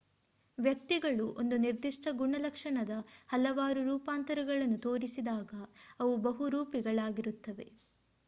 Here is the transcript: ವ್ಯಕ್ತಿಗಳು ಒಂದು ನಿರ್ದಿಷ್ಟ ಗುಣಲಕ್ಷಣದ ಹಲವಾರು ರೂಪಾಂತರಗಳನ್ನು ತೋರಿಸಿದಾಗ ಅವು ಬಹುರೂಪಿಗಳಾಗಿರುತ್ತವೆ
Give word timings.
ವ್ಯಕ್ತಿಗಳು 0.57 1.25
ಒಂದು 1.41 1.55
ನಿರ್ದಿಷ್ಟ 1.57 2.13
ಗುಣಲಕ್ಷಣದ 2.13 2.93
ಹಲವಾರು 3.29 3.81
ರೂಪಾಂತರಗಳನ್ನು 3.89 4.79
ತೋರಿಸಿದಾಗ 4.85 5.51
ಅವು 5.99 6.15
ಬಹುರೂಪಿಗಳಾಗಿರುತ್ತವೆ 6.25 7.67